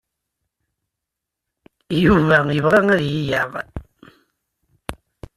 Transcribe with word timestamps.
Yuba 2.05 2.37
yebɣa 2.55 2.79
ad 2.93 2.99
iyi-yaɣ. 3.05 3.51